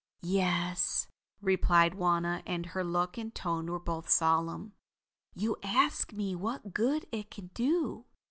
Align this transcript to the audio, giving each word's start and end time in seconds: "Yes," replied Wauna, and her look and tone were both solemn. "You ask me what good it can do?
"Yes," 0.23 1.05
replied 1.43 1.93
Wauna, 1.93 2.41
and 2.47 2.65
her 2.65 2.83
look 2.83 3.19
and 3.19 3.35
tone 3.35 3.69
were 3.69 3.77
both 3.77 4.09
solemn. 4.09 4.73
"You 5.35 5.57
ask 5.61 6.11
me 6.11 6.33
what 6.33 6.73
good 6.73 7.05
it 7.11 7.29
can 7.29 7.51
do? 7.53 8.05